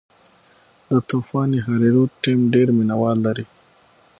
د 0.89 0.91
طوفان 1.09 1.49
هریرود 1.67 2.09
ټیم 2.23 2.39
ډېر 2.53 2.67
مینه 2.77 2.95
وال 3.01 3.17
لري. 3.25 3.45